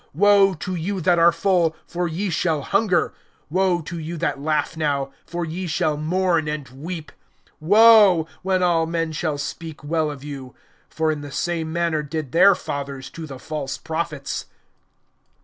[0.17, 3.13] (25)Woe to you that are full; for ye shall hunger.
[3.51, 7.11] Woe to you that laugh now; for ye shall mourn and weep.
[7.61, 8.27] (26)Woe!
[8.41, 10.55] when all men shall speak well of you;
[10.89, 14.45] for in the same manner did their fathers to the false prophets.